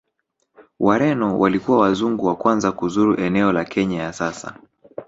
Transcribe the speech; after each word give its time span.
Wareno 0.79 1.39
walikuwa 1.39 1.79
Wazungu 1.79 2.25
wa 2.25 2.35
kwanza 2.35 2.71
kuzuru 2.71 3.15
eneo 3.19 3.51
la 3.51 3.65
Kenya 3.65 4.03
ya 4.03 4.13
sasa 4.13 4.55